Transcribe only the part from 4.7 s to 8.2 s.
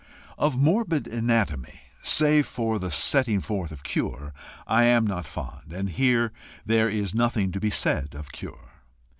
am not fond, and here there is nothing to be said